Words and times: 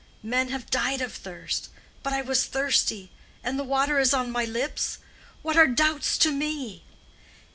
Men 0.23 0.47
have 0.49 0.71
died 0.71 0.99
of 0.99 1.13
thirst. 1.13 1.69
But 2.01 2.11
I 2.11 2.23
was 2.23 2.45
thirsty, 2.47 3.11
and 3.43 3.59
the 3.59 3.63
water 3.63 3.99
is 3.99 4.15
on 4.15 4.31
my 4.31 4.45
lips! 4.45 4.97
What 5.43 5.55
are 5.57 5.67
doubts 5.67 6.17
to 6.17 6.31
me? 6.31 6.81